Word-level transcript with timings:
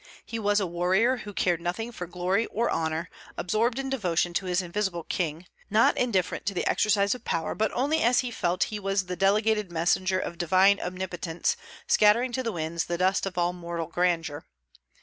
He 0.25 0.39
was 0.39 0.59
a 0.59 0.65
warrior 0.65 1.17
who 1.17 1.31
cared 1.31 1.61
nothing 1.61 1.91
for 1.91 2.07
glory 2.07 2.47
or 2.47 2.71
honor, 2.71 3.07
absorbed 3.37 3.77
in 3.77 3.87
devotion 3.91 4.33
to 4.33 4.47
his 4.47 4.59
Invisible 4.59 5.03
King, 5.03 5.45
not 5.69 5.95
indifferent 5.95 6.43
to 6.47 6.55
the 6.55 6.65
exercise 6.65 7.13
of 7.13 7.23
power, 7.23 7.53
but 7.53 7.71
only 7.75 8.01
as 8.01 8.21
he 8.21 8.31
felt 8.31 8.63
he 8.73 8.79
was 8.79 9.05
the 9.05 9.15
delegated 9.15 9.71
messenger 9.71 10.17
of 10.17 10.39
Divine 10.39 10.79
Omnipotence 10.79 11.55
scattering 11.85 12.31
to 12.31 12.41
the 12.41 12.51
winds 12.51 12.85
the 12.85 12.97
dust 12.97 13.27
of 13.27 13.37
all 13.37 13.53
mortal 13.53 13.85
grandeur. 13.85 14.43